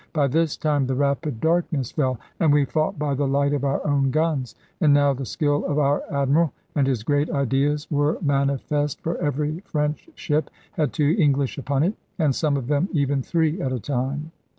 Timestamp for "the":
0.87-0.95, 3.13-3.27, 5.13-5.27